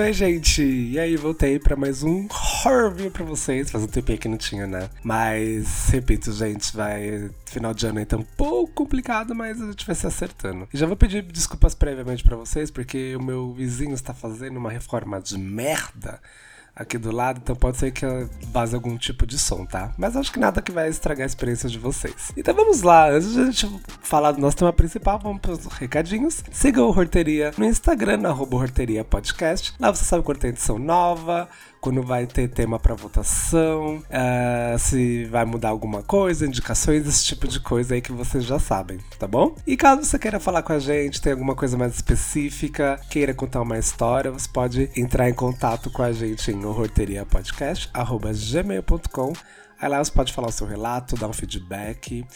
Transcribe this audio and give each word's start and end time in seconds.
Oi, 0.00 0.14
gente! 0.14 0.62
E 0.62 0.98
aí, 0.98 1.14
voltei 1.14 1.58
para 1.58 1.76
mais 1.76 2.02
um 2.02 2.26
horror 2.30 2.88
review 2.88 3.10
pra 3.10 3.22
vocês. 3.22 3.70
Faz 3.70 3.84
um 3.84 3.86
tempinho 3.86 4.18
que 4.18 4.28
não 4.28 4.38
tinha, 4.38 4.66
né? 4.66 4.88
Mas, 5.04 5.90
repito, 5.90 6.32
gente, 6.32 6.74
vai. 6.74 7.30
Final 7.44 7.74
de 7.74 7.86
ano 7.86 7.98
aí 7.98 8.06
tá 8.06 8.16
um 8.16 8.22
pouco 8.22 8.72
complicado, 8.72 9.34
mas 9.34 9.60
a 9.60 9.66
gente 9.66 9.84
vai 9.84 9.94
se 9.94 10.06
acertando. 10.06 10.66
E 10.72 10.78
já 10.78 10.86
vou 10.86 10.96
pedir 10.96 11.22
desculpas 11.22 11.74
previamente 11.74 12.24
para 12.24 12.34
vocês, 12.34 12.70
porque 12.70 13.14
o 13.14 13.22
meu 13.22 13.52
vizinho 13.52 13.92
está 13.92 14.14
fazendo 14.14 14.56
uma 14.56 14.70
reforma 14.70 15.20
de 15.20 15.36
merda 15.36 16.18
aqui 16.80 16.96
do 16.96 17.14
lado, 17.14 17.40
então 17.42 17.54
pode 17.54 17.76
ser 17.76 17.90
que 17.90 18.06
vaze 18.50 18.74
algum 18.74 18.96
tipo 18.96 19.26
de 19.26 19.38
som, 19.38 19.66
tá? 19.66 19.92
Mas 19.98 20.16
acho 20.16 20.32
que 20.32 20.40
nada 20.40 20.62
que 20.62 20.72
vai 20.72 20.88
estragar 20.88 21.24
a 21.24 21.26
experiência 21.26 21.68
de 21.68 21.78
vocês. 21.78 22.32
Então 22.34 22.54
vamos 22.54 22.80
lá, 22.80 23.10
antes 23.10 23.34
de 23.34 23.40
a 23.40 23.44
gente 23.44 23.80
falar 24.00 24.32
do 24.32 24.40
nosso 24.40 24.56
tema 24.56 24.72
principal, 24.72 25.18
vamos 25.18 25.42
para 25.42 25.52
os 25.52 25.66
recadinhos. 25.66 26.42
Siga 26.50 26.82
o 26.82 26.88
Horteria 26.88 27.52
no 27.58 27.66
Instagram, 27.66 28.26
arroba 28.26 28.56
Horteria 28.56 29.04
Podcast. 29.04 29.74
Lá 29.78 29.94
você 29.94 30.04
sabe 30.04 30.24
quando 30.24 30.38
tem 30.38 30.50
edição 30.50 30.78
nova, 30.78 31.48
quando 31.80 32.02
vai 32.02 32.26
ter 32.26 32.48
tema 32.48 32.78
para 32.78 32.94
votação, 32.94 33.96
uh, 33.96 34.78
se 34.78 35.24
vai 35.24 35.44
mudar 35.44 35.70
alguma 35.70 36.02
coisa, 36.02 36.46
indicações, 36.46 37.04
esse 37.06 37.24
tipo 37.24 37.48
de 37.48 37.58
coisa 37.60 37.94
aí 37.94 38.02
que 38.02 38.12
vocês 38.12 38.44
já 38.44 38.58
sabem, 38.58 38.98
tá 39.18 39.26
bom? 39.26 39.56
E 39.66 39.74
caso 39.76 40.04
você 40.04 40.18
queira 40.18 40.38
falar 40.38 40.62
com 40.62 40.74
a 40.74 40.78
gente, 40.78 41.22
tem 41.22 41.32
alguma 41.32 41.54
coisa 41.54 41.78
mais 41.78 41.94
específica, 41.94 43.00
queira 43.08 43.32
contar 43.32 43.62
uma 43.62 43.78
história, 43.78 44.30
você 44.30 44.48
pode 44.48 44.90
entrar 44.96 45.30
em 45.30 45.34
contato 45.34 45.90
com 45.90 46.02
a 46.02 46.12
gente 46.12 46.50
em 46.50 46.62
horroriapodcast.gmail.com 46.64 49.32
Aí 49.80 49.88
lá 49.88 50.04
você 50.04 50.12
pode 50.12 50.32
falar 50.32 50.48
o 50.48 50.52
seu 50.52 50.66
relato, 50.66 51.16
dar 51.16 51.28
um 51.28 51.32
feedback 51.32 52.26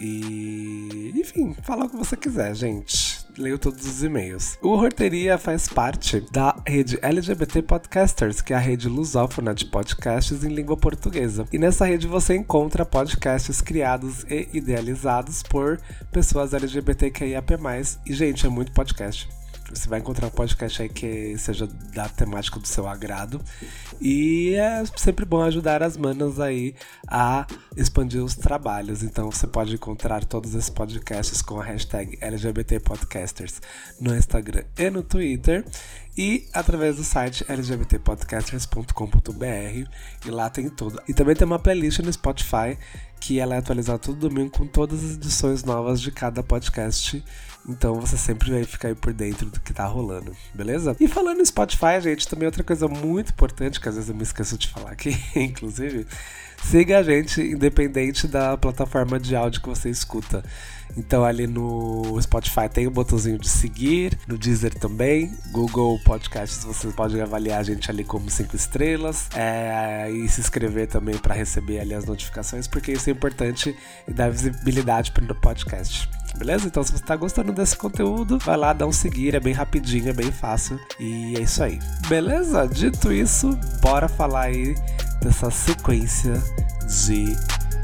e, 0.00 1.12
enfim, 1.14 1.54
falar 1.62 1.84
o 1.84 1.90
que 1.90 1.96
você 1.96 2.16
quiser, 2.16 2.54
gente. 2.54 3.23
Leio 3.36 3.58
todos 3.58 3.84
os 3.84 4.02
e-mails. 4.02 4.56
O 4.62 4.70
Horteria 4.70 5.36
faz 5.36 5.66
parte 5.66 6.20
da 6.30 6.56
rede 6.66 6.98
LGBT 7.02 7.62
Podcasters, 7.62 8.40
que 8.40 8.52
é 8.52 8.56
a 8.56 8.60
rede 8.60 8.88
lusófona 8.88 9.52
de 9.52 9.64
podcasts 9.64 10.44
em 10.44 10.54
língua 10.54 10.76
portuguesa. 10.76 11.44
E 11.52 11.58
nessa 11.58 11.84
rede 11.84 12.06
você 12.06 12.36
encontra 12.36 12.84
podcasts 12.84 13.60
criados 13.60 14.24
e 14.30 14.48
idealizados 14.52 15.42
por 15.42 15.80
pessoas 16.12 16.54
LGBTQIAP+. 16.54 17.54
E, 18.06 18.14
gente, 18.14 18.46
é 18.46 18.48
muito 18.48 18.70
podcast. 18.72 19.28
Você 19.70 19.88
vai 19.88 19.98
encontrar 19.98 20.26
um 20.26 20.30
podcast 20.30 20.82
aí 20.82 20.88
que 20.88 21.36
seja 21.38 21.66
da 21.66 22.08
temática 22.08 22.60
do 22.60 22.66
seu 22.66 22.86
agrado. 22.86 23.40
E 24.00 24.54
é 24.54 24.84
sempre 24.96 25.24
bom 25.24 25.42
ajudar 25.42 25.82
as 25.82 25.96
manas 25.96 26.38
aí 26.38 26.74
a 27.08 27.46
expandir 27.76 28.22
os 28.22 28.34
trabalhos. 28.34 29.02
Então 29.02 29.30
você 29.30 29.46
pode 29.46 29.74
encontrar 29.74 30.24
todos 30.24 30.54
esses 30.54 30.70
podcasts 30.70 31.42
com 31.42 31.60
a 31.60 31.64
hashtag 31.64 32.18
LGBTPodcasters 32.20 33.60
no 34.00 34.16
Instagram 34.16 34.64
e 34.76 34.90
no 34.90 35.02
Twitter 35.02 35.64
e 36.16 36.46
através 36.52 36.96
do 36.96 37.04
site 37.04 37.44
lgbtpodcasters.com.br 37.48 39.88
e 40.24 40.30
lá 40.30 40.48
tem 40.48 40.68
tudo. 40.68 41.02
E 41.08 41.14
também 41.14 41.34
tem 41.34 41.46
uma 41.46 41.58
playlist 41.58 41.98
no 42.00 42.12
Spotify 42.12 42.78
que 43.24 43.40
ela 43.40 43.54
é 43.54 43.58
atualizada 43.58 43.98
todo 43.98 44.28
domingo 44.28 44.50
com 44.50 44.66
todas 44.66 45.02
as 45.02 45.12
edições 45.12 45.64
novas 45.64 45.98
de 45.98 46.10
cada 46.10 46.42
podcast 46.42 47.24
então 47.66 47.98
você 47.98 48.16
sempre 48.16 48.50
vai 48.50 48.64
ficar 48.64 48.88
aí 48.88 48.94
por 48.94 49.12
dentro 49.12 49.48
do 49.48 49.58
que 49.58 49.72
tá 49.72 49.86
rolando, 49.86 50.36
beleza? 50.52 50.94
E 51.00 51.08
falando 51.08 51.40
em 51.40 51.44
Spotify, 51.44 51.98
gente, 52.00 52.28
também 52.28 52.46
outra 52.46 52.62
coisa 52.62 52.86
muito 52.86 53.30
importante 53.30 53.80
que 53.80 53.88
às 53.88 53.94
vezes 53.94 54.10
eu 54.10 54.16
me 54.16 54.22
esqueço 54.22 54.58
de 54.58 54.68
falar 54.68 54.90
aqui, 54.90 55.16
inclusive, 55.34 56.06
siga 56.62 56.98
a 56.98 57.02
gente 57.02 57.40
independente 57.40 58.28
da 58.28 58.56
plataforma 58.56 59.18
de 59.18 59.34
áudio 59.34 59.62
que 59.62 59.68
você 59.68 59.88
escuta. 59.88 60.44
Então 60.96 61.24
ali 61.24 61.46
no 61.46 62.20
Spotify 62.20 62.68
tem 62.72 62.86
o 62.86 62.90
botãozinho 62.90 63.38
de 63.38 63.48
seguir, 63.48 64.16
no 64.28 64.36
Deezer 64.36 64.74
também, 64.74 65.32
Google 65.50 65.98
Podcasts 66.04 66.62
você 66.62 66.88
pode 66.88 67.18
avaliar 67.18 67.60
a 67.60 67.62
gente 67.62 67.90
ali 67.90 68.04
como 68.04 68.30
cinco 68.30 68.54
estrelas 68.54 69.28
é, 69.34 70.10
e 70.10 70.28
se 70.28 70.42
inscrever 70.42 70.86
também 70.86 71.16
para 71.16 71.34
receber 71.34 71.80
ali 71.80 71.94
as 71.94 72.04
notificações, 72.04 72.68
porque 72.68 72.92
isso 72.92 73.08
é 73.08 73.13
importante 73.14 73.76
e 74.06 74.12
dá 74.12 74.28
visibilidade 74.28 75.12
para 75.12 75.24
o 75.24 75.34
podcast. 75.34 76.08
Beleza? 76.36 76.66
Então, 76.66 76.82
se 76.82 76.90
você 76.90 77.02
está 77.02 77.14
gostando 77.14 77.52
desse 77.52 77.76
conteúdo, 77.76 78.38
vai 78.38 78.56
lá, 78.56 78.72
dá 78.72 78.86
um 78.86 78.92
seguir, 78.92 79.34
é 79.34 79.40
bem 79.40 79.54
rapidinho, 79.54 80.08
é 80.08 80.12
bem 80.12 80.32
fácil. 80.32 80.80
E 80.98 81.36
é 81.36 81.42
isso 81.42 81.62
aí. 81.62 81.78
Beleza? 82.08 82.66
Dito 82.66 83.12
isso, 83.12 83.56
bora 83.80 84.08
falar 84.08 84.46
aí 84.46 84.74
dessa 85.22 85.50
sequência 85.50 86.34
de 87.06 87.36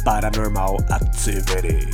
Paranormal 0.04 0.78
Activity. 0.90 1.88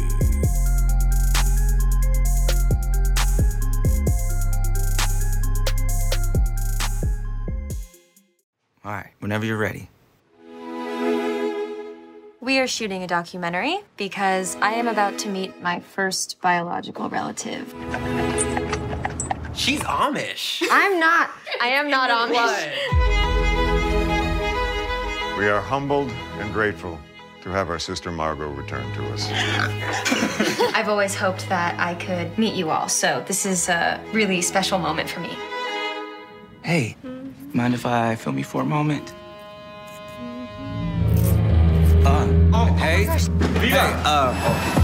All 8.82 8.92
right, 8.92 9.10
whenever 9.20 9.44
you're 9.44 9.58
ready. 9.58 9.90
We 12.46 12.60
are 12.60 12.68
shooting 12.68 13.02
a 13.02 13.08
documentary 13.08 13.80
because 13.96 14.54
I 14.62 14.74
am 14.74 14.86
about 14.86 15.18
to 15.18 15.28
meet 15.28 15.60
my 15.62 15.80
first 15.80 16.40
biological 16.40 17.08
relative. 17.08 17.74
She's 19.52 19.80
Amish. 19.80 20.62
I'm 20.70 21.00
not. 21.00 21.30
I 21.60 21.66
am 21.70 21.90
not 21.90 22.08
Amish. 22.08 22.70
We 25.36 25.48
are 25.48 25.60
humbled 25.60 26.12
and 26.38 26.52
grateful 26.52 27.00
to 27.42 27.50
have 27.50 27.68
our 27.68 27.80
sister 27.80 28.12
Margot 28.12 28.50
return 28.50 28.94
to 28.94 29.04
us. 29.08 29.28
I've 30.72 30.88
always 30.88 31.16
hoped 31.16 31.48
that 31.48 31.76
I 31.80 31.96
could 31.96 32.38
meet 32.38 32.54
you 32.54 32.70
all, 32.70 32.88
so 32.88 33.24
this 33.26 33.44
is 33.44 33.68
a 33.68 34.00
really 34.12 34.40
special 34.40 34.78
moment 34.78 35.10
for 35.10 35.18
me. 35.18 35.36
Hey, 36.62 36.96
mind 37.52 37.74
if 37.74 37.84
I 37.84 38.14
film 38.14 38.38
you 38.38 38.44
for 38.44 38.62
a 38.62 38.64
moment? 38.64 39.12
Hey, 42.78 43.06
uh, 43.08 44.76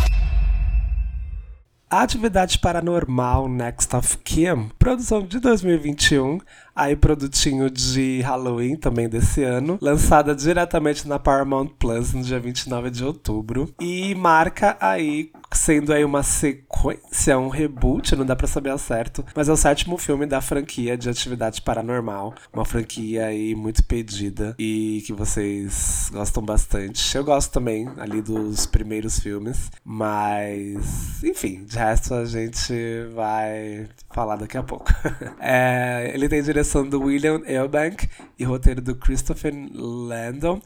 Atividade 1.89 2.59
Paranormal 2.59 3.49
Next 3.49 3.95
of 3.95 4.19
Kim, 4.19 4.71
produção 4.79 5.25
de 5.25 5.39
2021, 5.39 6.41
aí 6.75 6.97
produtinho 6.97 7.71
de 7.71 8.23
Halloween 8.23 8.77
também 8.77 9.09
desse 9.09 9.45
ano, 9.45 9.79
lançada 9.81 10.35
diretamente 10.35 11.07
na 11.07 11.19
Paramount 11.19 11.69
Plus 11.79 12.13
no 12.13 12.23
dia 12.23 12.41
29 12.41 12.91
de 12.91 13.05
outubro. 13.05 13.73
E 13.81 14.15
marca 14.15 14.77
aí 14.81 15.31
sendo 15.55 15.93
aí 15.93 16.05
uma 16.05 16.23
sequência, 16.23 17.39
um 17.39 17.49
reboot, 17.49 18.17
não 18.17 18.25
dá 18.25 18.35
para 18.35 18.47
saber 18.47 18.71
ao 18.71 18.79
certo, 18.79 19.25
mas 19.35 19.49
é 19.49 19.53
o 19.53 19.57
sétimo 19.57 19.99
filme 19.99 20.27
da 20.27 20.41
franquia 20.41 20.97
de 20.97 21.09
Atividade 21.09 21.63
Paranormal, 21.63 22.35
uma 22.53 22.65
franquia 22.65 23.27
aí 23.27 23.55
muito 23.55 23.85
pedida 23.85 24.55
e 24.59 25.03
que 25.07 25.13
vocês 25.13 26.11
gostam 26.13 26.43
bastante. 26.43 27.17
Eu 27.17 27.25
gosto 27.25 27.53
também 27.53 27.89
ali 27.99 28.23
dos 28.23 28.67
primeiros 28.67 29.19
filmes, 29.19 29.71
mas 29.85 31.23
enfim, 31.23 31.65
de 31.65 31.77
resto 31.77 32.15
a 32.15 32.25
gente 32.25 32.75
vai 33.15 33.89
falar 34.11 34.37
daqui 34.37 34.57
a 34.57 34.63
pouco. 34.63 34.93
é, 35.41 36.11
ele 36.15 36.29
tem 36.29 36.43
direção 36.43 36.89
do 36.89 37.03
William 37.03 37.43
Eubank 37.47 38.09
e 38.39 38.45
roteiro 38.45 38.81
do 38.81 38.95
Christopher 38.95 39.53
Landon. 39.75 40.61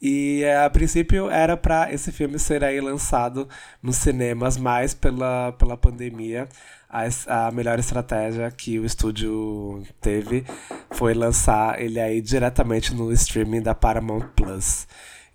E 0.00 0.44
a 0.44 0.70
princípio 0.70 1.28
era 1.28 1.56
para 1.56 1.92
esse 1.92 2.10
filme 2.10 2.38
ser 2.38 2.64
aí 2.64 2.80
lançado 2.80 3.46
nos 3.82 3.96
cinemas, 3.96 4.56
mas 4.56 4.94
pela, 4.94 5.52
pela 5.52 5.76
pandemia 5.76 6.48
a, 6.88 7.46
a 7.46 7.50
melhor 7.52 7.78
estratégia 7.78 8.50
que 8.50 8.78
o 8.78 8.84
estúdio 8.84 9.82
teve 10.00 10.44
foi 10.90 11.14
lançar 11.14 11.80
ele 11.80 12.00
aí 12.00 12.20
diretamente 12.20 12.94
no 12.94 13.12
streaming 13.12 13.62
da 13.62 13.74
Paramount 13.74 14.26
Plus. 14.34 14.88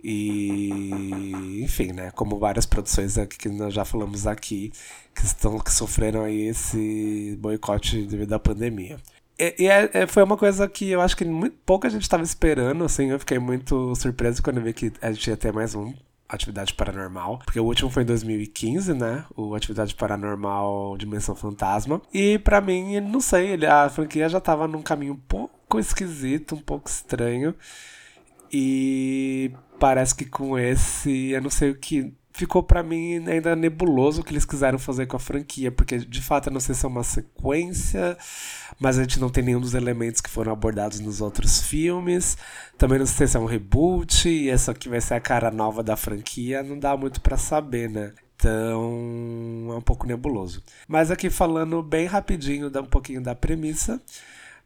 E, 0.04 1.62
enfim, 1.64 1.92
né, 1.92 2.12
como 2.12 2.38
várias 2.38 2.66
produções 2.66 3.16
que 3.40 3.50
nós 3.50 3.74
já 3.74 3.84
falamos 3.84 4.28
aqui, 4.28 4.72
que, 5.16 5.26
estão, 5.26 5.58
que 5.60 5.72
sofreram 5.72 6.24
aí 6.24 6.48
esse 6.48 7.36
boicote 7.40 8.06
devido 8.06 8.34
à 8.34 8.40
pandemia. 8.40 8.98
E, 9.38 9.68
é, 9.68 9.90
é, 9.94 10.08
foi 10.08 10.24
uma 10.24 10.38
coisa 10.38 10.68
que 10.68 10.90
eu 10.90 11.02
acho 11.02 11.16
que 11.16 11.26
muito, 11.26 11.58
pouca 11.66 11.90
gente 11.90 12.04
estava 12.04 12.24
esperando, 12.24 12.84
assim, 12.84 13.12
eu 13.12 13.20
fiquei 13.20 13.38
muito 13.38 13.94
surpreso 13.96 14.42
quando 14.42 14.58
eu 14.58 14.64
vi 14.64 14.74
que 14.74 14.94
a 15.02 15.12
gente 15.12 15.30
ia 15.30 15.38
ter 15.38 15.52
mais 15.52 15.76
um 15.76 15.94
Atividade 16.28 16.74
Paranormal, 16.74 17.40
porque 17.46 17.60
o 17.60 17.66
último 17.66 17.90
foi 17.90 18.04
em 18.04 18.06
2015, 18.08 18.94
né? 18.94 19.26
O 19.36 19.54
Atividade 19.54 19.94
Paranormal 19.94 20.98
Dimensão 20.98 21.36
Fantasma. 21.36 22.02
E 22.14 22.40
para 22.40 22.60
mim, 22.62 23.00
não 23.00 23.22
sei, 23.22 23.50
ele, 23.50 23.66
a 23.66 23.90
franquia 23.90 24.28
já 24.28 24.40
tava 24.40 24.68
num 24.68 24.82
caminho 24.82 25.14
um 25.14 25.20
pouco 25.28 25.80
esquisito, 25.80 26.56
um 26.56 26.62
pouco 26.62 26.90
estranho. 26.90 27.54
E 28.52 29.52
parece 29.80 30.16
que 30.16 30.26
com 30.26 30.58
esse, 30.58 31.32
eu 31.32 31.42
não 31.42 31.50
sei 31.50 31.72
o 31.72 31.76
que 31.76 32.14
ficou 32.36 32.62
para 32.62 32.84
mim 32.84 33.26
ainda 33.28 33.56
nebuloso 33.56 34.22
o 34.22 34.24
que 34.24 34.34
eles 34.34 34.46
quiseram 34.46 34.78
fazer 34.78 35.06
com 35.06 35.16
a 35.16 35.20
franquia, 35.20 35.72
porque 35.72 35.98
de 35.98 36.22
fato 36.22 36.52
não 36.52 36.60
sei 36.60 36.76
se 36.76 36.86
é 36.86 36.90
uma 36.90 37.04
sequência, 37.04 38.18
mas 38.78 39.00
a 39.00 39.04
gente 39.04 39.20
não 39.20 39.30
tem 39.30 39.44
nenhum 39.44 39.62
dos 39.62 39.74
elementos 39.74 40.20
que 40.20 40.30
foram 40.30 40.52
abordados 40.52 41.00
nos 41.00 41.22
outros 41.22 41.62
filmes. 41.62 42.38
Também 42.78 43.00
não 43.00 43.06
sei 43.06 43.26
se 43.26 43.38
é 43.38 43.40
um 43.40 43.46
reboot 43.46 44.28
e 44.28 44.50
essa 44.50 44.72
aqui 44.72 44.90
vai 44.90 45.00
ser 45.00 45.14
a 45.14 45.20
cara 45.22 45.50
nova 45.50 45.82
da 45.82 45.96
franquia, 45.96 46.62
não 46.62 46.78
dá 46.78 46.98
muito 46.98 47.22
para 47.22 47.38
saber, 47.38 47.90
né? 47.90 48.14
Então 48.36 49.70
é 49.72 49.76
um 49.78 49.82
pouco 49.82 50.06
nebuloso. 50.06 50.62
Mas 50.88 51.10
aqui 51.10 51.30
falando 51.30 51.82
bem 51.82 52.06
rapidinho, 52.06 52.70
dá 52.70 52.82
um 52.82 52.86
pouquinho 52.86 53.22
da 53.22 53.34
premissa. 53.34 54.02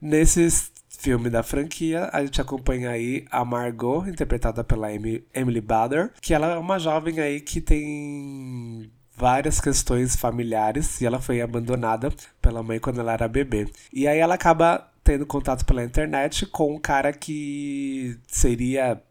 Nesses 0.01 0.71
filme 0.99 1.29
da 1.29 1.41
franquia, 1.41 2.09
a 2.11 2.23
gente 2.23 2.41
acompanha 2.41 2.89
aí 2.89 3.25
a 3.31 3.43
Margot, 3.45 4.05
interpretada 4.05 4.63
pela 4.63 4.91
Emily 4.91 5.61
Bader, 5.61 6.11
que 6.21 6.33
ela 6.33 6.47
é 6.47 6.57
uma 6.57 6.77
jovem 6.77 7.19
aí 7.21 7.39
que 7.39 7.61
tem 7.61 8.91
várias 9.15 9.61
questões 9.61 10.15
familiares 10.15 10.99
e 10.99 11.05
ela 11.05 11.19
foi 11.19 11.41
abandonada 11.41 12.11
pela 12.41 12.61
mãe 12.61 12.79
quando 12.79 12.99
ela 12.99 13.13
era 13.13 13.27
bebê. 13.27 13.67
E 13.93 14.07
aí 14.07 14.19
ela 14.19 14.35
acaba 14.35 14.89
tendo 15.01 15.25
contato 15.25 15.65
pela 15.65 15.83
internet 15.83 16.45
com 16.45 16.75
um 16.75 16.79
cara 16.79 17.13
que 17.13 18.17
seria 18.27 19.01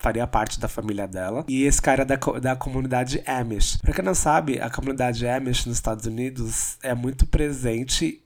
faria 0.00 0.26
parte 0.26 0.58
da 0.58 0.66
família 0.66 1.06
dela. 1.06 1.44
E 1.46 1.62
esse 1.62 1.80
cara 1.80 2.02
é 2.02 2.04
da, 2.04 2.16
da 2.16 2.56
comunidade 2.56 3.22
Amish. 3.24 3.76
Pra 3.76 3.94
quem 3.94 4.04
não 4.04 4.14
sabe, 4.14 4.60
a 4.60 4.68
comunidade 4.68 5.26
Amish 5.28 5.64
nos 5.64 5.76
Estados 5.76 6.06
Unidos 6.06 6.76
é 6.82 6.92
muito 6.92 7.24
presente 7.24 8.20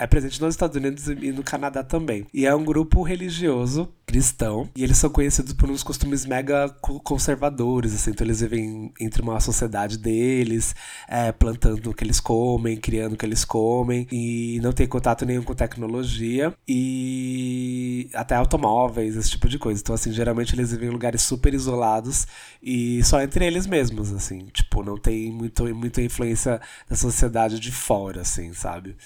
é 0.00 0.06
presente 0.06 0.40
nos 0.40 0.54
Estados 0.54 0.74
Unidos 0.74 1.08
e 1.08 1.30
no 1.30 1.42
Canadá 1.42 1.84
também. 1.84 2.26
E 2.32 2.46
é 2.46 2.54
um 2.54 2.64
grupo 2.64 3.02
religioso 3.02 3.92
cristão. 4.06 4.68
E 4.74 4.82
eles 4.82 4.96
são 4.96 5.10
conhecidos 5.10 5.52
por 5.52 5.70
uns 5.70 5.82
costumes 5.82 6.24
mega 6.24 6.68
conservadores, 7.04 7.94
assim. 7.94 8.10
Então 8.10 8.26
eles 8.26 8.40
vivem 8.40 8.92
entre 8.98 9.20
uma 9.20 9.38
sociedade 9.38 9.98
deles, 9.98 10.74
é, 11.06 11.30
plantando 11.30 11.90
o 11.90 11.94
que 11.94 12.02
eles 12.02 12.18
comem, 12.18 12.78
criando 12.78 13.12
o 13.12 13.16
que 13.16 13.26
eles 13.26 13.44
comem. 13.44 14.08
E 14.10 14.58
não 14.62 14.72
tem 14.72 14.88
contato 14.88 15.26
nenhum 15.26 15.42
com 15.42 15.54
tecnologia. 15.54 16.52
E 16.66 18.08
até 18.14 18.34
automóveis, 18.34 19.16
esse 19.16 19.30
tipo 19.30 19.48
de 19.50 19.58
coisa. 19.58 19.80
Então, 19.80 19.94
assim, 19.94 20.12
geralmente 20.12 20.54
eles 20.54 20.72
vivem 20.72 20.88
em 20.88 20.92
lugares 20.92 21.20
super 21.20 21.52
isolados 21.52 22.26
e 22.62 23.04
só 23.04 23.20
entre 23.20 23.44
eles 23.46 23.66
mesmos, 23.66 24.12
assim. 24.12 24.46
Tipo, 24.46 24.82
não 24.82 24.96
tem 24.96 25.30
muito, 25.30 25.62
muita 25.74 26.00
influência 26.00 26.58
da 26.88 26.96
sociedade 26.96 27.60
de 27.60 27.70
fora, 27.70 28.22
assim, 28.22 28.54
sabe? 28.54 28.96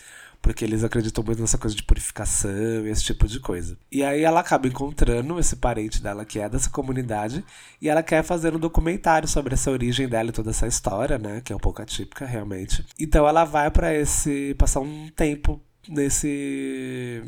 Porque 0.44 0.62
eles 0.62 0.84
acreditam 0.84 1.24
muito 1.24 1.40
nessa 1.40 1.56
coisa 1.56 1.74
de 1.74 1.82
purificação 1.82 2.86
e 2.86 2.90
esse 2.90 3.02
tipo 3.02 3.26
de 3.26 3.40
coisa. 3.40 3.78
E 3.90 4.04
aí 4.04 4.22
ela 4.24 4.40
acaba 4.40 4.68
encontrando 4.68 5.38
esse 5.40 5.56
parente 5.56 6.02
dela 6.02 6.22
que 6.22 6.38
é 6.38 6.46
dessa 6.50 6.68
comunidade 6.68 7.42
e 7.80 7.88
ela 7.88 8.02
quer 8.02 8.22
fazer 8.22 8.54
um 8.54 8.58
documentário 8.58 9.26
sobre 9.26 9.54
essa 9.54 9.70
origem 9.70 10.06
dela 10.06 10.28
e 10.28 10.32
toda 10.32 10.50
essa 10.50 10.66
história, 10.66 11.16
né, 11.16 11.40
que 11.42 11.50
é 11.50 11.56
um 11.56 11.58
pouco 11.58 11.80
atípica 11.80 12.26
realmente. 12.26 12.84
Então 13.00 13.26
ela 13.26 13.46
vai 13.46 13.70
para 13.70 13.94
esse 13.94 14.54
passar 14.58 14.80
um 14.80 15.08
tempo 15.16 15.58
nesse 15.88 17.22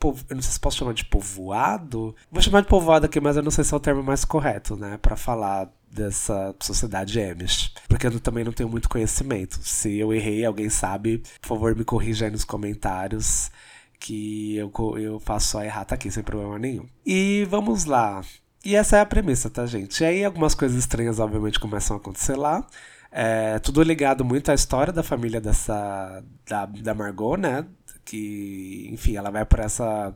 eu 0.00 0.36
não 0.36 0.42
sei 0.42 0.52
se 0.52 0.60
posso 0.60 0.78
chamar 0.78 0.94
de 0.94 1.06
povoado. 1.06 2.14
Vou 2.30 2.40
chamar 2.40 2.60
de 2.60 2.68
povoado 2.68 3.06
aqui, 3.06 3.18
mas 3.18 3.36
eu 3.36 3.42
não 3.42 3.50
sei 3.50 3.64
se 3.64 3.74
é 3.74 3.76
o 3.76 3.80
termo 3.80 4.00
mais 4.00 4.24
correto, 4.24 4.76
né, 4.76 4.96
para 4.96 5.16
falar 5.16 5.68
dessa 5.90 6.54
sociedade 6.60 7.20
Amish. 7.20 7.72
Porque 7.88 8.06
eu 8.06 8.20
também 8.20 8.44
não 8.44 8.52
tenho 8.52 8.68
muito 8.68 8.88
conhecimento. 8.88 9.58
Se 9.62 9.96
eu 9.98 10.12
errei, 10.12 10.44
alguém 10.44 10.68
sabe, 10.68 11.22
por 11.40 11.48
favor 11.48 11.74
me 11.74 11.84
corrija 11.84 12.26
aí 12.26 12.30
nos 12.30 12.44
comentários. 12.44 13.50
Que 14.00 14.56
eu, 14.56 14.72
eu 14.96 15.18
faço 15.18 15.48
só 15.48 15.64
errar, 15.64 15.84
tá 15.84 15.96
aqui, 15.96 16.10
sem 16.10 16.22
problema 16.22 16.58
nenhum. 16.58 16.86
E 17.04 17.46
vamos 17.50 17.84
lá. 17.84 18.22
E 18.64 18.76
essa 18.76 18.96
é 18.96 19.00
a 19.00 19.06
premissa, 19.06 19.50
tá, 19.50 19.66
gente? 19.66 20.00
E 20.00 20.06
aí 20.06 20.24
algumas 20.24 20.54
coisas 20.54 20.78
estranhas, 20.78 21.18
obviamente, 21.18 21.58
começam 21.58 21.96
a 21.96 22.00
acontecer 22.00 22.36
lá. 22.36 22.64
É, 23.10 23.58
tudo 23.58 23.82
ligado 23.82 24.24
muito 24.24 24.50
à 24.50 24.54
história 24.54 24.92
da 24.92 25.02
família 25.02 25.40
dessa. 25.40 26.22
da, 26.46 26.66
da 26.66 26.94
Margot, 26.94 27.36
né? 27.36 27.66
Que, 28.04 28.88
enfim, 28.92 29.16
ela 29.16 29.30
vai 29.30 29.44
para 29.44 29.64
essa 29.64 30.14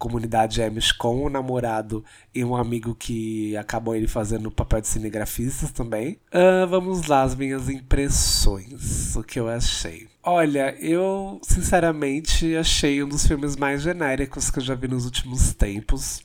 comunidade 0.00 0.62
Amish 0.62 0.90
com 0.92 1.26
um 1.26 1.28
namorado 1.28 2.02
e 2.34 2.42
um 2.42 2.56
amigo 2.56 2.94
que 2.94 3.54
acabou 3.56 3.94
ele 3.94 4.08
fazendo 4.08 4.46
o 4.46 4.50
papel 4.50 4.80
de 4.80 4.88
cinegrafista 4.88 5.68
também. 5.68 6.18
Uh, 6.32 6.66
vamos 6.66 7.06
lá, 7.06 7.22
as 7.22 7.36
minhas 7.36 7.68
impressões, 7.68 9.14
o 9.14 9.22
que 9.22 9.38
eu 9.38 9.48
achei. 9.48 10.08
Olha, 10.22 10.74
eu 10.80 11.38
sinceramente 11.42 12.56
achei 12.56 13.02
um 13.02 13.08
dos 13.08 13.26
filmes 13.26 13.56
mais 13.56 13.82
genéricos 13.82 14.50
que 14.50 14.58
eu 14.58 14.62
já 14.62 14.74
vi 14.74 14.88
nos 14.88 15.04
últimos 15.04 15.52
tempos, 15.52 16.22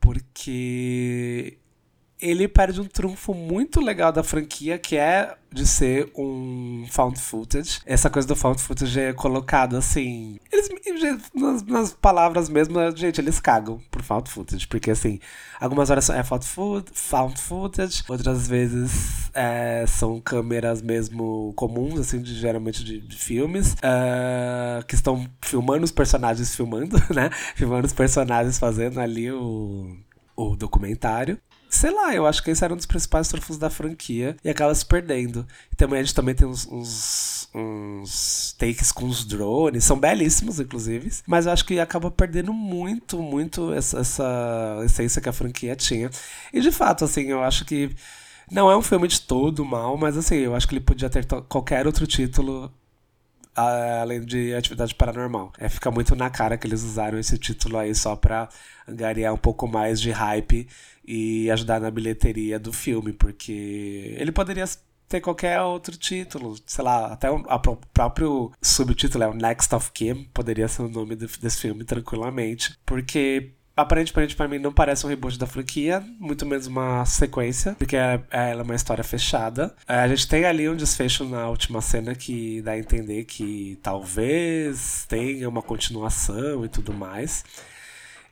porque 0.00 1.58
ele 2.22 2.46
perde 2.46 2.80
um 2.80 2.84
trunfo 2.84 3.34
muito 3.34 3.80
legal 3.80 4.12
da 4.12 4.22
franquia, 4.22 4.78
que 4.78 4.96
é 4.96 5.34
de 5.50 5.66
ser 5.66 6.10
um 6.16 6.86
found 6.88 7.18
footage. 7.20 7.80
Essa 7.84 8.08
coisa 8.08 8.26
do 8.26 8.36
found 8.36 8.62
footage 8.62 8.98
é 8.98 9.12
colocado 9.12 9.76
assim. 9.76 10.38
Eles, 10.50 10.68
nas, 11.34 11.62
nas 11.64 11.92
palavras 11.92 12.48
mesmo, 12.48 12.74
gente, 12.96 13.20
eles 13.20 13.40
cagam 13.40 13.80
por 13.90 14.02
found 14.02 14.30
footage. 14.30 14.68
Porque 14.68 14.92
assim, 14.92 15.18
algumas 15.60 15.90
horas 15.90 16.08
é 16.10 16.22
found, 16.22 16.46
food, 16.46 16.86
found 16.94 17.38
footage, 17.40 18.04
outras 18.08 18.46
vezes 18.46 19.30
é, 19.34 19.84
são 19.88 20.20
câmeras 20.20 20.80
mesmo 20.80 21.52
comuns, 21.56 21.98
assim, 21.98 22.22
de, 22.22 22.34
geralmente 22.34 22.84
de, 22.84 23.00
de 23.00 23.16
filmes, 23.16 23.72
uh, 23.74 24.84
que 24.86 24.94
estão 24.94 25.26
filmando 25.40 25.84
os 25.84 25.90
personagens 25.90 26.54
filmando, 26.54 26.96
né? 27.12 27.30
Filmando 27.56 27.86
os 27.86 27.92
personagens 27.92 28.58
fazendo 28.58 29.00
ali 29.00 29.30
o 29.30 29.96
o 30.36 30.56
documentário. 30.56 31.38
Sei 31.72 31.90
lá, 31.90 32.14
eu 32.14 32.26
acho 32.26 32.42
que 32.42 32.50
esse 32.50 32.62
era 32.62 32.74
um 32.74 32.76
dos 32.76 32.84
principais 32.84 33.28
trunfos 33.28 33.56
da 33.56 33.70
franquia 33.70 34.36
e 34.44 34.50
acaba 34.50 34.74
se 34.74 34.84
perdendo. 34.84 35.46
E 35.72 35.74
também 35.74 36.00
a 36.00 36.02
gente 36.02 36.14
também 36.14 36.34
tem 36.34 36.46
uns, 36.46 36.66
uns, 36.66 37.48
uns, 37.54 38.54
takes 38.58 38.92
com 38.92 39.06
os 39.06 39.24
drones, 39.24 39.82
são 39.82 39.98
belíssimos, 39.98 40.60
inclusive, 40.60 41.10
mas 41.26 41.46
eu 41.46 41.52
acho 41.52 41.64
que 41.64 41.80
acaba 41.80 42.10
perdendo 42.10 42.52
muito, 42.52 43.22
muito 43.22 43.72
essa, 43.72 44.00
essa 44.00 44.82
essência 44.84 45.22
que 45.22 45.30
a 45.30 45.32
franquia 45.32 45.74
tinha. 45.74 46.10
E 46.52 46.60
de 46.60 46.70
fato, 46.70 47.06
assim, 47.06 47.22
eu 47.22 47.42
acho 47.42 47.64
que 47.64 47.90
não 48.50 48.70
é 48.70 48.76
um 48.76 48.82
filme 48.82 49.08
de 49.08 49.22
todo 49.22 49.64
mal, 49.64 49.96
mas 49.96 50.14
assim, 50.14 50.36
eu 50.36 50.54
acho 50.54 50.68
que 50.68 50.74
ele 50.74 50.84
podia 50.84 51.08
ter 51.08 51.24
qualquer 51.48 51.86
outro 51.86 52.06
título 52.06 52.70
além 53.54 54.20
de 54.24 54.54
atividade 54.54 54.94
paranormal. 54.94 55.52
É, 55.58 55.68
fica 55.68 55.90
muito 55.90 56.16
na 56.16 56.30
cara 56.30 56.56
que 56.56 56.66
eles 56.66 56.82
usaram 56.82 57.18
esse 57.18 57.38
título 57.38 57.78
aí 57.78 57.94
só 57.94 58.16
pra 58.16 58.48
angariar 58.88 59.32
um 59.32 59.38
pouco 59.38 59.66
mais 59.68 60.00
de 60.00 60.10
hype 60.10 60.68
e 61.04 61.50
ajudar 61.50 61.80
na 61.80 61.90
bilheteria 61.90 62.58
do 62.58 62.72
filme, 62.72 63.12
porque 63.12 64.14
ele 64.18 64.32
poderia 64.32 64.64
ter 65.08 65.20
qualquer 65.20 65.60
outro 65.60 65.96
título, 65.96 66.56
sei 66.64 66.84
lá, 66.84 67.12
até 67.12 67.30
o 67.30 67.42
próprio 67.92 68.50
subtítulo 68.62 69.24
é 69.24 69.28
o 69.28 69.34
Next 69.34 69.74
of 69.74 69.92
Kim, 69.92 70.24
poderia 70.32 70.66
ser 70.68 70.82
o 70.82 70.88
nome 70.88 71.14
desse 71.14 71.60
filme 71.60 71.84
tranquilamente, 71.84 72.78
porque 72.86 73.52
aparentemente 73.76 74.36
para 74.36 74.48
mim 74.48 74.58
não 74.58 74.72
parece 74.72 75.06
um 75.06 75.08
reboot 75.08 75.38
da 75.38 75.46
franquia, 75.46 76.04
muito 76.18 76.44
menos 76.44 76.66
uma 76.66 77.04
sequência, 77.04 77.74
porque 77.78 77.96
é, 77.96 78.20
é, 78.30 78.50
ela 78.50 78.60
é 78.60 78.64
uma 78.64 78.74
história 78.74 79.04
fechada. 79.04 79.74
É, 79.88 79.94
a 79.94 80.08
gente 80.08 80.28
tem 80.28 80.44
ali 80.44 80.68
um 80.68 80.76
desfecho 80.76 81.24
na 81.24 81.48
última 81.48 81.80
cena 81.80 82.14
que 82.14 82.60
dá 82.62 82.72
a 82.72 82.78
entender 82.78 83.24
que 83.24 83.78
talvez 83.82 85.06
tenha 85.08 85.48
uma 85.48 85.62
continuação 85.62 86.64
e 86.64 86.68
tudo 86.68 86.92
mais. 86.92 87.44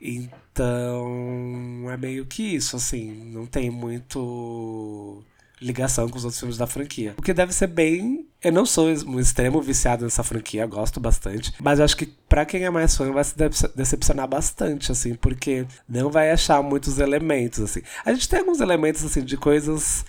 Então, 0.01 1.91
é 1.91 1.97
meio 1.97 2.25
que 2.25 2.43
isso, 2.43 2.77
assim, 2.77 3.13
não 3.33 3.45
tem 3.45 3.71
muito 3.71 5.23
ligação 5.61 6.09
com 6.09 6.17
os 6.17 6.25
outros 6.25 6.41
filmes 6.41 6.57
da 6.57 6.67
franquia. 6.67 7.15
O 7.19 7.23
que 7.23 7.33
deve 7.33 7.53
ser 7.53 7.67
bem. 7.67 8.27
Eu 8.43 8.53
não 8.53 8.65
sou 8.65 8.89
um 8.89 9.21
extremo 9.21 9.61
viciado 9.61 10.05
nessa 10.05 10.23
franquia, 10.23 10.67
gosto 10.67 10.99
bastante. 10.99 11.53
Mas 11.61 11.79
acho 11.79 11.97
que 11.97 12.07
para 12.07 12.47
quem 12.47 12.65
é 12.65 12.71
mais 12.71 12.97
fã 12.97 13.13
vai 13.13 13.23
se 13.23 13.35
decepcionar 13.77 14.27
bastante, 14.27 14.91
assim, 14.91 15.15
porque 15.15 15.67
não 15.87 16.11
vai 16.11 16.31
achar 16.31 16.63
muitos 16.63 16.99
elementos, 16.99 17.61
assim. 17.61 17.83
A 18.05 18.13
gente 18.13 18.29
tem 18.29 18.39
alguns 18.39 18.61
elementos, 18.61 19.05
assim, 19.05 19.23
de 19.23 19.37
coisas 19.37 20.05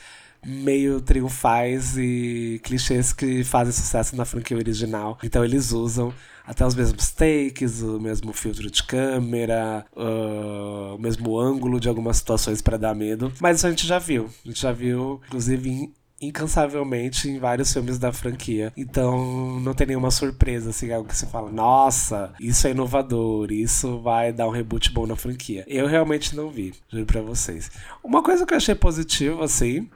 meio 0.46 1.02
triunfais 1.02 1.98
e 1.98 2.60
clichês 2.64 3.14
que 3.14 3.44
fazem 3.44 3.74
sucesso 3.74 4.16
na 4.16 4.26
franquia 4.26 4.58
original. 4.58 5.18
Então 5.24 5.44
eles 5.44 5.72
usam 5.72 6.14
até 6.46 6.66
os 6.66 6.76
mesmos 6.76 7.12
takes, 7.12 7.82
o 7.82 8.00
mesmo 8.00 8.34
filtro 8.34 8.70
de 8.70 8.84
câmera, 8.84 9.86
uh, 9.96 10.96
o 10.96 10.98
mesmo 11.00 11.40
ângulo 11.40 11.80
de 11.80 11.88
algumas 11.88 12.18
situações 12.18 12.62
para 12.62 12.78
dar 12.78 12.96
medo. 12.96 13.32
Mas 13.40 13.58
isso 13.58 13.68
a 13.68 13.70
gente 13.70 13.86
já 13.86 14.00
viu. 14.00 14.30
A 14.44 14.48
gente 14.48 14.62
já 14.62 14.72
viu, 14.72 15.22
inclusive, 15.28 15.92
incansavelmente 16.22 17.28
em 17.28 17.40
vários 17.40 17.74
filmes 17.74 17.98
da 17.98 18.14
franquia. 18.14 18.72
Então 18.78 19.60
não 19.60 19.74
tem 19.74 19.88
nenhuma 19.88 20.12
surpresa, 20.12 20.70
assim, 20.70 20.92
algo 20.92 21.08
que 21.08 21.18
você 21.18 21.26
fala, 21.26 21.52
nossa, 21.52 22.34
isso 22.40 22.68
é 22.68 22.72
inovador, 22.72 23.52
isso 23.52 24.00
vai 24.00 24.32
dar 24.32 24.48
um 24.48 24.52
reboot 24.52 24.92
bom 24.92 25.08
na 25.08 25.16
franquia. 25.16 25.66
Eu 25.68 25.88
realmente 25.88 26.36
não 26.36 26.50
vi, 26.50 26.74
juro 26.90 27.06
pra 27.06 27.22
vocês. 27.22 27.72
Uma 28.04 28.22
coisa 28.22 28.46
que 28.46 28.54
eu 28.54 28.58
achei 28.58 28.76
positiva, 28.76 29.44
assim, 29.44 29.90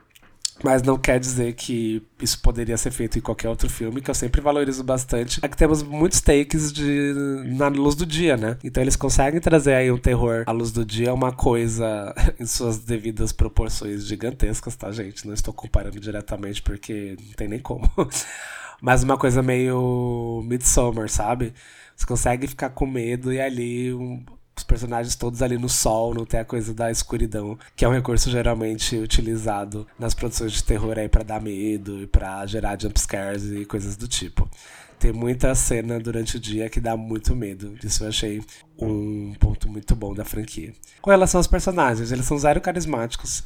mas 0.63 0.81
não 0.81 0.97
quer 0.97 1.19
dizer 1.19 1.53
que 1.53 2.01
isso 2.21 2.41
poderia 2.41 2.77
ser 2.77 2.91
feito 2.91 3.17
em 3.17 3.21
qualquer 3.21 3.50
outro 3.50 3.69
filme, 3.69 4.01
que 4.01 4.09
eu 4.09 4.15
sempre 4.15 4.39
valorizo 4.39 4.83
bastante. 4.83 5.39
É 5.43 5.47
que 5.47 5.57
temos 5.57 5.83
muitos 5.83 6.21
takes 6.21 6.71
de 6.71 7.13
na 7.57 7.67
luz 7.67 7.95
do 7.95 8.05
dia, 8.05 8.38
né? 8.38 8.57
Então 8.63 8.81
eles 8.81 8.95
conseguem 8.95 9.39
trazer 9.39 9.74
aí 9.74 9.91
um 9.91 9.97
terror 9.97 10.43
à 10.45 10.51
luz 10.51 10.71
do 10.71 10.85
dia, 10.85 11.13
uma 11.13 11.31
coisa 11.31 12.13
em 12.39 12.45
suas 12.45 12.79
devidas 12.79 13.31
proporções 13.31 14.05
gigantescas, 14.05 14.75
tá, 14.75 14.91
gente? 14.91 15.27
Não 15.27 15.33
estou 15.33 15.53
comparando 15.53 16.00
diretamente 16.00 16.62
porque 16.62 17.17
não 17.19 17.33
tem 17.33 17.47
nem 17.47 17.59
como. 17.59 17.89
Mas 18.81 19.03
uma 19.03 19.17
coisa 19.17 19.41
meio 19.41 20.43
Midsommar, 20.45 21.09
sabe? 21.09 21.53
Você 21.95 22.05
consegue 22.05 22.47
ficar 22.47 22.69
com 22.69 22.85
medo 22.85 23.31
e 23.31 23.39
ali 23.39 23.93
um, 23.93 24.24
os 24.57 24.63
personagens 24.63 25.15
todos 25.15 25.41
ali 25.41 25.57
no 25.57 25.67
sol, 25.67 26.13
não 26.13 26.25
tem 26.25 26.39
a 26.39 26.45
coisa 26.45 26.74
da 26.74 26.89
escuridão, 26.89 27.57
que 27.75 27.83
é 27.83 27.88
um 27.88 27.93
recurso 27.93 28.29
geralmente 28.29 28.95
utilizado 28.95 29.85
nas 30.00 30.13
produções 30.13 30.53
de 30.53 30.63
terror 30.63 30.97
aí 30.97 31.09
para 31.09 31.24
dar 31.24 31.41
medo 31.41 32.01
e 32.01 32.07
para 32.07 32.45
gerar 32.45 32.79
jumpscares 32.81 33.43
e 33.45 33.65
coisas 33.65 33.97
do 33.97 34.07
tipo. 34.07 34.50
Tem 34.97 35.12
muita 35.12 35.53
cena 35.53 36.00
durante 36.00 36.38
o 36.38 36.39
dia 36.39 36.69
que 36.69 36.79
dá 36.79 36.95
muito 36.95 37.35
medo. 37.35 37.77
Isso 37.83 38.03
eu 38.03 38.09
achei 38.09 38.41
um 38.79 39.33
ponto 39.39 39.67
muito 39.69 39.93
bom 39.95 40.13
da 40.13 40.24
franquia. 40.24 40.74
Com 41.01 41.09
relação 41.09 41.39
aos 41.39 41.47
personagens, 41.47 42.12
eles 42.12 42.25
são 42.25 42.38
zero 42.38 42.62
carismáticos 42.62 43.43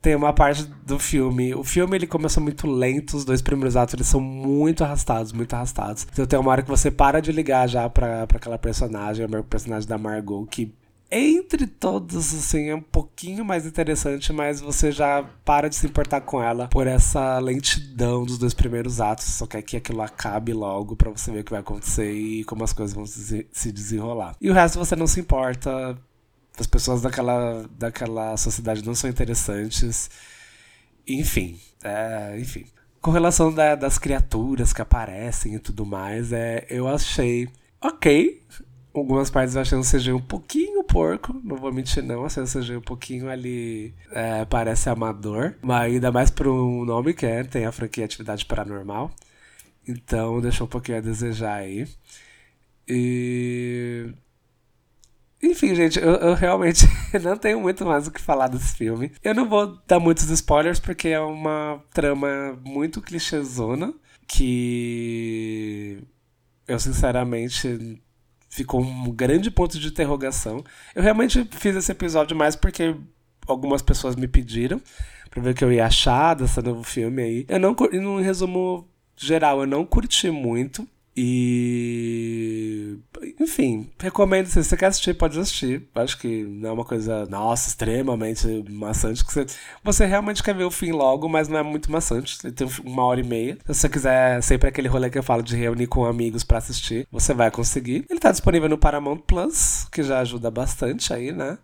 tem 0.00 0.14
uma 0.14 0.32
parte 0.32 0.64
do 0.86 0.98
filme. 0.98 1.54
O 1.54 1.64
filme 1.64 1.96
ele 1.96 2.06
começa 2.06 2.40
muito 2.40 2.66
lento, 2.66 3.16
os 3.16 3.24
dois 3.24 3.42
primeiros 3.42 3.76
atos 3.76 3.94
eles 3.94 4.06
são 4.06 4.20
muito 4.20 4.84
arrastados, 4.84 5.32
muito 5.32 5.54
arrastados. 5.54 6.06
Então 6.12 6.26
tem 6.26 6.38
uma 6.38 6.50
hora 6.50 6.62
que 6.62 6.68
você 6.68 6.90
para 6.90 7.20
de 7.20 7.32
ligar 7.32 7.68
já 7.68 7.88
pra, 7.88 8.26
pra 8.26 8.38
aquela 8.38 8.58
personagem, 8.58 9.24
a 9.24 9.42
personagem 9.42 9.88
da 9.88 9.98
Margot, 9.98 10.46
que 10.46 10.72
entre 11.10 11.66
todos, 11.66 12.34
assim, 12.34 12.68
é 12.68 12.74
um 12.74 12.82
pouquinho 12.82 13.42
mais 13.42 13.64
interessante, 13.64 14.30
mas 14.30 14.60
você 14.60 14.92
já 14.92 15.24
para 15.42 15.68
de 15.68 15.76
se 15.76 15.86
importar 15.86 16.20
com 16.20 16.42
ela 16.42 16.68
por 16.68 16.86
essa 16.86 17.38
lentidão 17.38 18.26
dos 18.26 18.36
dois 18.36 18.52
primeiros 18.52 19.00
atos. 19.00 19.24
Só 19.24 19.46
quer 19.46 19.62
que 19.62 19.78
aquilo 19.78 20.02
acabe 20.02 20.52
logo 20.52 20.94
para 20.96 21.10
você 21.10 21.32
ver 21.32 21.40
o 21.40 21.44
que 21.44 21.50
vai 21.50 21.60
acontecer 21.60 22.12
e 22.12 22.44
como 22.44 22.62
as 22.62 22.74
coisas 22.74 22.94
vão 22.94 23.06
se 23.06 23.72
desenrolar. 23.72 24.36
E 24.38 24.50
o 24.50 24.52
resto 24.52 24.78
você 24.78 24.94
não 24.94 25.06
se 25.06 25.18
importa 25.18 25.98
as 26.60 26.66
pessoas 26.66 27.02
daquela, 27.02 27.68
daquela 27.78 28.36
sociedade 28.36 28.84
não 28.84 28.94
são 28.94 29.08
interessantes. 29.08 30.10
Enfim, 31.06 31.58
é, 31.82 32.38
enfim. 32.38 32.66
Com 33.00 33.10
relação 33.10 33.52
da, 33.52 33.74
das 33.74 33.98
criaturas 33.98 34.72
que 34.72 34.82
aparecem 34.82 35.54
e 35.54 35.58
tudo 35.58 35.86
mais, 35.86 36.32
é, 36.32 36.66
eu 36.68 36.88
achei 36.88 37.48
ok. 37.80 38.42
Algumas 38.92 39.30
partes 39.30 39.54
eu 39.54 39.62
achei 39.62 39.78
um 39.78 39.82
CG 39.82 40.12
um 40.12 40.20
pouquinho 40.20 40.78
porco, 40.88 41.38
não 41.44 41.56
vou 41.56 41.72
mentir 41.72 42.02
não, 42.02 42.24
achei 42.24 42.42
um 42.42 42.46
CG 42.46 42.76
um 42.76 42.80
pouquinho 42.80 43.28
ali, 43.28 43.94
é, 44.10 44.44
parece 44.46 44.88
amador, 44.88 45.54
mas 45.62 45.92
ainda 45.92 46.10
mais 46.10 46.30
para 46.30 46.50
um 46.50 46.84
nome 46.84 47.14
que 47.14 47.26
é, 47.26 47.44
tem 47.44 47.66
a 47.66 47.70
franquia 47.70 48.06
Atividade 48.06 48.46
Paranormal, 48.46 49.10
então 49.86 50.40
deixou 50.40 50.66
um 50.66 50.70
pouquinho 50.70 50.98
a 50.98 51.00
desejar 51.00 51.54
aí. 51.54 51.86
E 52.88 54.12
enfim, 55.58 55.74
gente, 55.74 55.98
eu, 55.98 56.14
eu, 56.14 56.34
realmente 56.34 56.86
não 57.20 57.36
tenho 57.36 57.60
muito 57.60 57.84
mais 57.84 58.06
o 58.06 58.12
que 58.12 58.20
falar 58.20 58.46
desse 58.46 58.76
filme. 58.76 59.10
Eu 59.24 59.34
não 59.34 59.48
vou 59.48 59.76
dar 59.88 59.98
muitos 59.98 60.30
spoilers 60.30 60.78
porque 60.78 61.08
é 61.08 61.20
uma 61.20 61.82
trama 61.92 62.56
muito 62.64 63.02
clichêzona 63.02 63.92
que 64.28 65.98
eu 66.66 66.78
sinceramente 66.78 68.00
ficou 68.48 68.80
um 68.80 69.10
grande 69.10 69.50
ponto 69.50 69.78
de 69.78 69.88
interrogação. 69.88 70.62
Eu 70.94 71.02
realmente 71.02 71.44
fiz 71.50 71.74
esse 71.74 71.90
episódio 71.90 72.36
mais 72.36 72.54
porque 72.54 72.94
algumas 73.46 73.82
pessoas 73.82 74.14
me 74.14 74.28
pediram 74.28 74.80
para 75.28 75.42
ver 75.42 75.50
o 75.50 75.54
que 75.54 75.64
eu 75.64 75.72
ia 75.72 75.86
achar 75.86 76.34
desse 76.34 76.62
novo 76.62 76.84
filme 76.84 77.20
aí. 77.20 77.46
Eu 77.48 77.58
não, 77.58 77.74
em 77.92 78.22
resumo 78.22 78.88
geral, 79.16 79.60
eu 79.60 79.66
não 79.66 79.84
curti 79.84 80.30
muito. 80.30 80.86
E. 81.20 82.96
Enfim, 83.40 83.90
recomendo. 83.98 84.46
Se 84.46 84.62
você 84.62 84.76
quer 84.76 84.86
assistir, 84.86 85.14
pode 85.14 85.36
assistir. 85.36 85.88
Acho 85.92 86.16
que 86.16 86.44
não 86.44 86.68
é 86.68 86.72
uma 86.72 86.84
coisa, 86.84 87.26
nossa, 87.26 87.68
extremamente 87.68 88.46
maçante. 88.70 89.24
Que 89.24 89.32
você, 89.32 89.46
você 89.82 90.06
realmente 90.06 90.44
quer 90.44 90.54
ver 90.54 90.62
o 90.62 90.70
fim 90.70 90.92
logo, 90.92 91.28
mas 91.28 91.48
não 91.48 91.58
é 91.58 91.62
muito 91.64 91.90
maçante. 91.90 92.38
Ele 92.44 92.52
tem 92.52 92.68
uma 92.84 93.04
hora 93.04 93.18
e 93.18 93.24
meia. 93.24 93.58
Se 93.66 93.74
você 93.74 93.88
quiser, 93.88 94.40
sempre 94.44 94.68
aquele 94.68 94.86
rolê 94.86 95.10
que 95.10 95.18
eu 95.18 95.22
falo 95.24 95.42
de 95.42 95.56
reunir 95.56 95.88
com 95.88 96.04
amigos 96.04 96.44
para 96.44 96.58
assistir, 96.58 97.04
você 97.10 97.34
vai 97.34 97.50
conseguir. 97.50 98.04
Ele 98.08 98.20
tá 98.20 98.30
disponível 98.30 98.68
no 98.68 98.78
Paramount 98.78 99.18
Plus, 99.18 99.88
que 99.90 100.04
já 100.04 100.20
ajuda 100.20 100.52
bastante 100.52 101.12
aí, 101.12 101.32
né? 101.32 101.58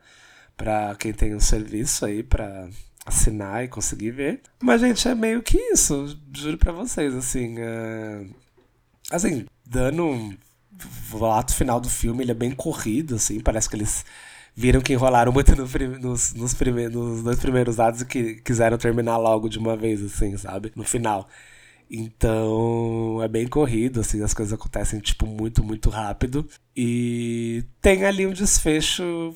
Pra 0.57 0.97
quem 0.99 1.13
tem 1.13 1.33
um 1.33 1.41
serviço 1.41 2.05
aí 2.05 2.25
pra 2.25 2.69
assinar 3.07 3.63
e 3.63 3.69
conseguir 3.69 4.11
ver. 4.11 4.41
Mas, 4.61 4.81
gente, 4.81 5.07
é 5.07 5.15
meio 5.15 5.43
que 5.45 5.59
isso. 5.59 6.19
Juro 6.37 6.59
pra 6.59 6.73
vocês, 6.73 7.15
assim. 7.15 7.55
É 7.59 8.25
Assim, 9.11 9.47
dando 9.67 10.35
o 11.13 11.27
ato 11.27 11.55
final 11.55 11.81
do 11.81 11.89
filme, 11.89 12.25
ele 12.25 12.33
é 12.33 12.35
bem 12.35 12.51
corrido, 12.51 13.15
assim, 13.17 13.41
parece 13.41 13.69
que 13.69 13.77
eles 13.77 14.05
viram 14.55 14.81
que 14.81 14.93
enrolaram 14.93 15.33
muito 15.33 15.55
no 15.57 15.67
nos, 15.99 16.33
nos, 16.35 16.55
primeiros, 16.55 16.95
nos 16.95 17.23
dois 17.23 17.39
primeiros 17.39 17.81
atos 17.81 18.03
e 18.03 18.07
que 18.07 18.35
quiseram 18.37 18.79
terminar 18.79 19.17
logo 19.17 19.49
de 19.49 19.59
uma 19.59 19.77
vez, 19.77 20.03
assim, 20.03 20.37
sabe? 20.37 20.73
No 20.77 20.85
final. 20.85 21.29
Então 21.91 23.21
é 23.23 23.29
bem 23.29 23.47
corrido, 23.47 24.01
assim, 24.01 24.23
as 24.23 24.35
coisas 24.35 24.53
acontecem, 24.55 25.01
tipo, 25.01 25.27
muito, 25.27 25.63
muito 25.63 25.91
rápido. 25.91 26.49
E 26.77 27.65
tem 27.81 28.05
ali 28.05 28.27
um 28.27 28.33
desfecho 28.33 29.35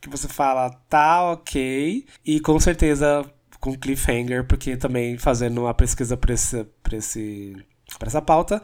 que 0.00 0.08
você 0.08 0.28
fala, 0.28 0.70
tá 0.88 1.32
ok. 1.32 2.06
E 2.24 2.40
com 2.40 2.58
certeza 2.60 3.24
com 3.60 3.76
cliffhanger, 3.76 4.44
porque 4.46 4.76
também 4.76 5.18
fazendo 5.18 5.62
uma 5.62 5.74
pesquisa 5.74 6.16
pra, 6.16 6.32
esse, 6.32 6.64
pra, 6.82 6.96
esse, 6.96 7.56
pra 7.98 8.08
essa 8.08 8.22
pauta, 8.22 8.62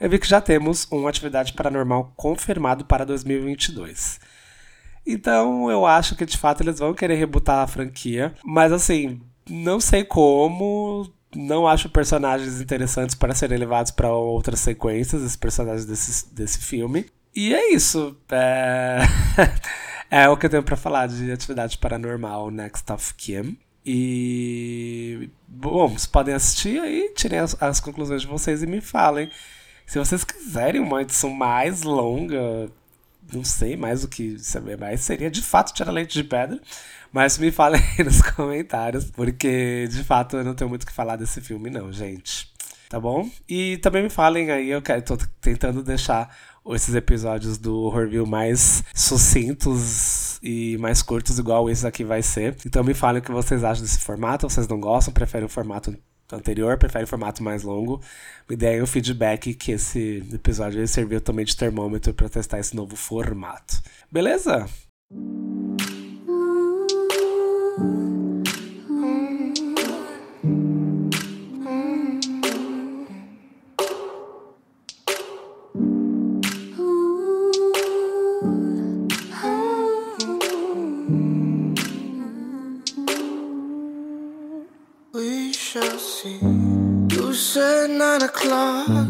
eu 0.00 0.08
vi 0.08 0.18
que 0.18 0.26
já 0.26 0.40
temos 0.40 0.86
uma 0.90 1.10
atividade 1.10 1.52
paranormal 1.52 2.12
confirmado 2.16 2.84
para 2.84 3.04
2022. 3.04 4.18
Então 5.06 5.70
eu 5.70 5.84
acho 5.84 6.16
que 6.16 6.24
de 6.24 6.38
fato 6.38 6.62
eles 6.62 6.78
vão 6.78 6.94
querer 6.94 7.16
rebutar 7.16 7.58
a 7.58 7.66
franquia, 7.66 8.34
mas 8.44 8.72
assim, 8.72 9.20
não 9.48 9.80
sei 9.80 10.04
como, 10.04 11.12
não 11.34 11.66
acho 11.66 11.88
personagens 11.88 12.60
interessantes 12.60 13.14
para 13.14 13.34
serem 13.34 13.58
levados 13.58 13.90
para 13.90 14.10
outras 14.10 14.60
sequências, 14.60 15.22
esses 15.22 15.36
personagens 15.36 15.84
desse, 15.84 16.34
desse 16.34 16.58
filme. 16.58 17.06
E 17.34 17.54
é 17.54 17.72
isso. 17.72 18.16
É... 18.30 19.00
é 20.10 20.28
o 20.28 20.36
que 20.36 20.46
eu 20.46 20.50
tenho 20.50 20.62
para 20.62 20.76
falar 20.76 21.06
de 21.08 21.30
atividade 21.30 21.78
paranormal 21.78 22.50
Next 22.50 22.90
of 22.92 23.14
Kim. 23.14 23.56
E. 23.84 25.30
Bom, 25.48 25.88
vocês 25.88 26.06
podem 26.06 26.34
assistir 26.34 26.80
aí, 26.80 27.12
tirem 27.16 27.38
as, 27.38 27.60
as 27.62 27.80
conclusões 27.80 28.22
de 28.22 28.28
vocês 28.28 28.62
e 28.62 28.66
me 28.66 28.80
falem 28.80 29.30
se 29.90 29.98
vocês 29.98 30.22
quiserem 30.22 30.80
uma 30.80 31.02
edição 31.02 31.30
mais 31.30 31.82
longa, 31.82 32.70
não 33.32 33.42
sei 33.42 33.76
mais 33.76 34.04
o 34.04 34.08
que 34.08 34.38
saber 34.38 34.78
mais, 34.78 35.00
seria 35.00 35.28
de 35.28 35.42
fato 35.42 35.74
tirar 35.74 35.90
leite 35.90 36.12
de 36.12 36.22
pedra. 36.22 36.60
Mas 37.12 37.36
me 37.38 37.50
falem 37.50 37.82
aí 37.98 38.04
nos 38.04 38.22
comentários, 38.22 39.06
porque 39.06 39.88
de 39.90 40.04
fato 40.04 40.36
eu 40.36 40.44
não 40.44 40.54
tenho 40.54 40.70
muito 40.70 40.84
o 40.84 40.86
que 40.86 40.92
falar 40.92 41.16
desse 41.16 41.40
filme, 41.40 41.70
não, 41.70 41.92
gente. 41.92 42.48
Tá 42.88 43.00
bom? 43.00 43.28
E 43.48 43.78
também 43.78 44.04
me 44.04 44.10
falem 44.10 44.52
aí, 44.52 44.70
eu 44.70 44.80
quero, 44.80 45.02
tô 45.02 45.18
tentando 45.40 45.82
deixar 45.82 46.36
esses 46.68 46.94
episódios 46.94 47.58
do 47.58 47.76
Horrorview 47.80 48.24
mais 48.24 48.84
sucintos 48.94 50.38
e 50.40 50.78
mais 50.78 51.02
curtos, 51.02 51.36
igual 51.36 51.68
esse 51.68 51.84
aqui 51.84 52.04
vai 52.04 52.22
ser. 52.22 52.56
Então 52.64 52.84
me 52.84 52.94
falem 52.94 53.20
o 53.20 53.24
que 53.24 53.32
vocês 53.32 53.64
acham 53.64 53.82
desse 53.82 53.98
formato, 53.98 54.48
vocês 54.48 54.68
não 54.68 54.78
gostam, 54.78 55.12
preferem 55.12 55.46
o 55.46 55.48
formato 55.48 55.92
anterior, 56.36 56.76
prefere 56.78 57.06
formato 57.06 57.42
mais 57.42 57.62
longo. 57.62 58.00
Me 58.48 58.56
deem 58.56 58.82
o 58.82 58.86
feedback 58.86 59.54
que 59.54 59.72
esse 59.72 60.22
episódio 60.32 60.86
serviu 60.86 61.20
também 61.20 61.44
de 61.44 61.56
termômetro 61.56 62.12
para 62.14 62.28
testar 62.28 62.58
esse 62.58 62.74
novo 62.74 62.96
formato. 62.96 63.80
Beleza? 64.10 64.66
Nine 88.10 88.22
o'clock. 88.22 89.08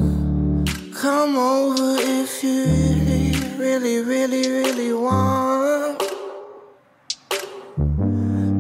Come 0.95 1.37
over 1.37 1.97
if 2.21 2.45
you 2.45 2.65
really, 3.09 3.33
really, 3.57 3.97
really, 4.13 4.45
really 4.61 4.93
want. 4.93 6.03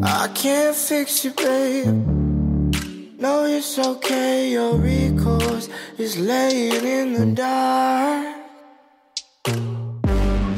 I 0.03 0.29
can't 0.35 0.75
fix 0.75 1.25
you, 1.25 1.33
babe. 1.33 2.07
No, 3.25 3.45
it's 3.45 3.79
okay. 3.79 4.51
Your 4.57 4.77
recourse 4.77 5.69
is 5.99 6.19
laying 6.19 6.85
in 6.99 7.09
the 7.19 7.27
dark. 7.43 8.37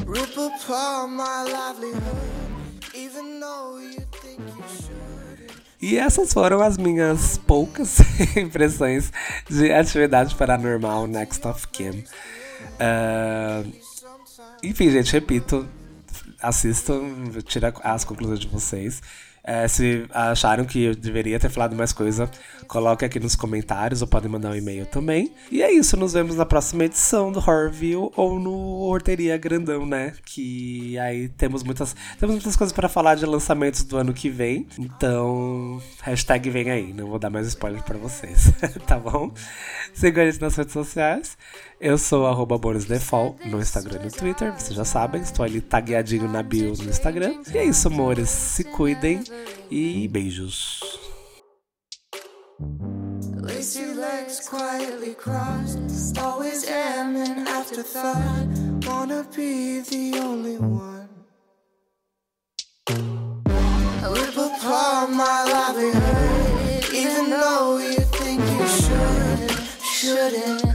Rip 0.07 0.37
apart 0.47 1.11
my 1.11 1.39
livelihood, 1.55 2.22
E 5.93 5.99
essas 5.99 6.33
foram 6.33 6.63
as 6.63 6.79
minhas 6.79 7.37
poucas 7.37 7.99
impressões 8.35 9.13
de 9.47 9.71
atividade 9.71 10.35
paranormal 10.35 11.07
Next 11.07 11.47
of 11.47 11.69
Kim. 11.69 12.03
Uh, 12.81 13.71
enfim, 14.63 14.91
gente, 14.91 15.13
repito, 15.13 15.69
assistam, 16.41 17.03
tira 17.45 17.75
as 17.83 18.05
conclusões 18.05 18.41
de 18.41 18.49
vocês. 18.49 19.03
É, 19.45 19.67
se 19.67 20.07
acharam 20.11 20.65
que 20.65 20.85
eu 20.85 20.95
deveria 20.95 21.39
ter 21.39 21.51
falado 21.51 21.75
mais 21.75 21.93
coisa, 21.93 22.31
coloque 22.69 23.05
aqui 23.05 23.19
nos 23.19 23.35
comentários 23.35 24.01
ou 24.01 24.07
podem 24.07 24.31
mandar 24.31 24.51
um 24.51 24.55
e-mail 24.55 24.87
também. 24.87 25.33
E 25.51 25.63
é 25.63 25.73
isso, 25.73 25.97
nos 25.97 26.13
vemos 26.13 26.37
na 26.37 26.47
próxima 26.47 26.85
edição 26.85 27.33
do 27.33 27.41
Horrorview 27.41 28.13
ou 28.17 28.39
no 28.39 28.53
Horteria 28.83 29.37
Grandão, 29.37 29.85
né? 29.85 30.13
Que 30.25 30.97
aí 30.99 31.29
temos 31.29 31.65
muitas, 31.65 31.97
temos 32.21 32.37
muitas 32.37 32.55
coisas 32.55 32.73
para 32.73 32.89
falar 32.89 33.17
de 33.17 33.27
lançamentos 33.27 33.83
do 33.83 33.97
ano 33.97 34.13
que 34.13 34.31
vem. 34.31 34.67
Então, 34.79 35.83
hashtag 36.03 36.49
vem 36.49 36.71
aí. 36.71 36.93
Não 36.93 37.09
vou 37.09 37.19
dar 37.19 37.31
mais 37.31 37.49
spoiler 37.49 37.83
para 37.83 37.99
vocês, 37.99 38.53
tá 38.87 38.99
bom? 38.99 39.33
Sigam 39.93 40.23
a 40.23 40.31
gente 40.31 40.41
nas 40.41 40.55
redes 40.55 40.73
sociais. 40.73 41.37
Eu 41.83 41.99
sou 41.99 42.29
arroba 42.29 42.57
BorisDefall 42.57 43.37
no 43.45 43.61
Instagram 43.61 44.03
e 44.03 44.05
no 44.05 44.11
Twitter, 44.13 44.53
vocês 44.53 44.77
já 44.77 44.85
sabem, 44.85 45.21
estou 45.21 45.45
ali 45.45 45.61
tagueadinho 45.61 46.29
na 46.29 46.41
bio 46.41 46.75
no 46.77 46.85
Instagram. 46.85 47.43
E 47.53 47.59
é 47.59 47.65
isso, 47.65 47.89
amores, 47.89 48.29
se 48.29 48.63
cuidem 48.63 49.25
e 49.69 50.07
beijos. 50.07 50.79
Lacy 53.41 53.85
legs 53.97 54.49
quietly 54.49 55.17
crossed, 55.17 56.17
always 56.21 56.65
am 56.69 57.17
an 57.17 57.49
afterthought. 57.49 58.47
Wanna 58.87 59.27
be 59.35 59.81
the 59.81 60.21
only 60.21 60.59
one. 60.59 61.09
I 62.89 64.09
rip 64.09 64.37
apart 64.37 65.11
my 65.11 65.43
livelihood, 65.51 66.95
even 66.95 67.31
though 67.31 67.79
you 67.79 68.01
think 68.21 68.41
you 68.41 68.69
should, 68.69 69.51
shouldn't. 69.83 70.73